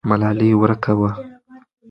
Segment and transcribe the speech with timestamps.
[0.09, 1.09] ملالۍ ورکه وه.